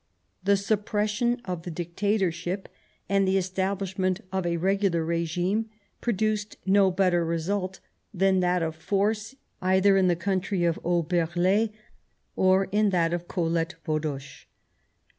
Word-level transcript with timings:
The 0.43 0.57
suppression 0.57 1.39
of 1.45 1.61
the 1.61 1.69
dictatorship 1.69 2.67
and 3.07 3.27
the 3.27 3.37
establishment 3.37 4.19
of 4.31 4.47
a 4.47 4.57
regular 4.57 5.05
regime 5.05 5.69
produced 6.01 6.57
no 6.65 6.89
better 6.89 7.23
result 7.23 7.79
than 8.11 8.39
that 8.39 8.63
of 8.63 8.75
force 8.75 9.35
either 9.61 9.95
in 9.97 10.07
the 10.07 10.15
country 10.15 10.63
of 10.63 10.79
Oberle 10.83 11.69
or 12.35 12.63
in 12.71 12.89
that 12.89 13.13
of 13.13 13.27
Colette 13.27 13.75
Baudoche. 13.83 14.47